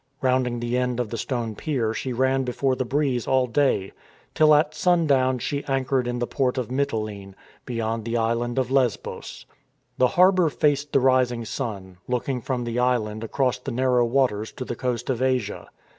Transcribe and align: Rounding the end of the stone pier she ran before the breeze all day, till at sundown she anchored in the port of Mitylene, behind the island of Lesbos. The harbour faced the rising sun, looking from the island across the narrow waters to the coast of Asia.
Rounding 0.19 0.59
the 0.61 0.79
end 0.79 0.99
of 0.99 1.09
the 1.11 1.17
stone 1.19 1.53
pier 1.53 1.93
she 1.93 2.11
ran 2.11 2.41
before 2.43 2.75
the 2.75 2.83
breeze 2.85 3.27
all 3.27 3.45
day, 3.45 3.91
till 4.33 4.55
at 4.55 4.73
sundown 4.73 5.37
she 5.37 5.63
anchored 5.65 6.07
in 6.07 6.17
the 6.17 6.25
port 6.25 6.57
of 6.57 6.69
Mitylene, 6.71 7.35
behind 7.67 8.03
the 8.03 8.17
island 8.17 8.57
of 8.57 8.71
Lesbos. 8.71 9.45
The 9.99 10.07
harbour 10.17 10.49
faced 10.49 10.91
the 10.91 10.99
rising 10.99 11.45
sun, 11.45 11.97
looking 12.07 12.41
from 12.41 12.63
the 12.63 12.79
island 12.79 13.23
across 13.23 13.59
the 13.59 13.69
narrow 13.69 14.03
waters 14.03 14.51
to 14.53 14.65
the 14.65 14.75
coast 14.75 15.07
of 15.11 15.21
Asia. 15.21 15.69